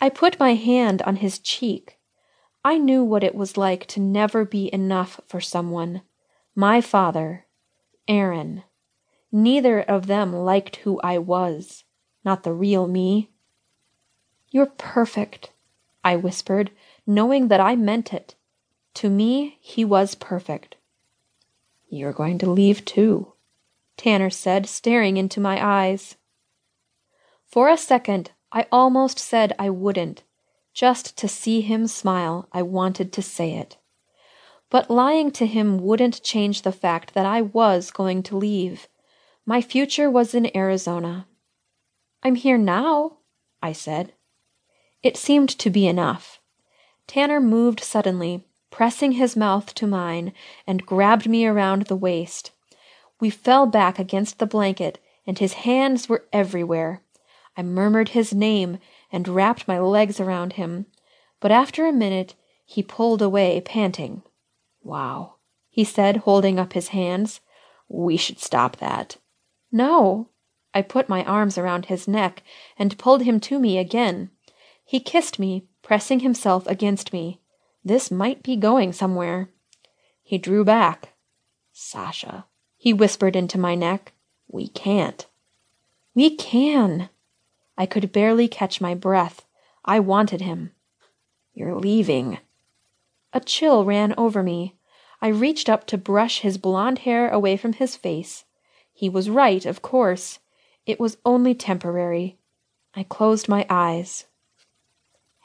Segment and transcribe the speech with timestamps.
[0.00, 1.98] I put my hand on his cheek.
[2.64, 6.02] I knew what it was like to never be enough for someone.
[6.54, 7.46] My father,
[8.08, 8.64] Aaron.
[9.32, 11.84] Neither of them liked who I was,
[12.24, 13.30] not the real me.
[14.50, 15.52] You're perfect,
[16.02, 16.70] I whispered,
[17.06, 18.34] knowing that I meant it.
[18.94, 20.76] To me, he was perfect.
[21.88, 23.34] You're going to leave too,
[23.96, 26.16] Tanner said, staring into my eyes.
[27.46, 30.22] For a second, I almost said I wouldn't.
[30.72, 33.76] Just to see him smile, I wanted to say it.
[34.70, 38.88] But lying to him wouldn't change the fact that I was going to leave.
[39.44, 41.26] My future was in Arizona.
[42.22, 43.18] I'm here now,
[43.62, 44.12] I said.
[45.02, 46.40] It seemed to be enough.
[47.06, 50.32] Tanner moved suddenly, pressing his mouth to mine,
[50.66, 52.52] and grabbed me around the waist.
[53.18, 57.02] We fell back against the blanket, and his hands were everywhere.
[57.56, 58.78] I murmured his name
[59.12, 60.86] and wrapped my legs around him,
[61.40, 64.22] but after a minute he pulled away, panting.
[64.82, 65.34] Wow,
[65.68, 67.40] he said, holding up his hands.
[67.88, 69.16] We should stop that.
[69.72, 70.28] No.
[70.72, 72.44] I put my arms around his neck
[72.78, 74.30] and pulled him to me again.
[74.84, 77.40] He kissed me, pressing himself against me.
[77.84, 79.50] This might be going somewhere.
[80.22, 81.14] He drew back.
[81.72, 84.12] Sasha, he whispered into my neck.
[84.46, 85.26] We can't.
[86.14, 87.08] We can.
[87.80, 89.46] I could barely catch my breath.
[89.86, 90.72] I wanted him.
[91.54, 92.36] You're leaving.
[93.32, 94.76] A chill ran over me.
[95.22, 98.44] I reached up to brush his blond hair away from his face.
[98.92, 100.40] He was right, of course.
[100.84, 102.36] It was only temporary.
[102.94, 104.26] I closed my eyes.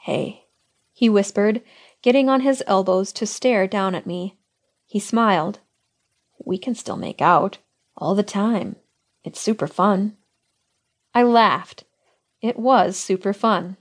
[0.00, 0.44] Hey,
[0.92, 1.62] he whispered,
[2.02, 4.36] getting on his elbows to stare down at me.
[4.84, 5.60] He smiled.
[6.44, 7.56] We can still make out.
[7.96, 8.76] All the time.
[9.24, 10.18] It's super fun.
[11.14, 11.85] I laughed.
[12.46, 13.76] It was super fun.